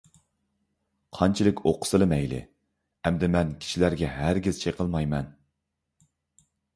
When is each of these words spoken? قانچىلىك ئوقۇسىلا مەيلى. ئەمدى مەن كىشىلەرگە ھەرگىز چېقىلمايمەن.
قانچىلىك 1.17 1.59
ئوقۇسىلا 1.71 2.07
مەيلى. 2.13 2.39
ئەمدى 3.09 3.29
مەن 3.35 3.51
كىشىلەرگە 3.65 4.09
ھەرگىز 4.15 4.63
چېقىلمايمەن. 4.63 5.29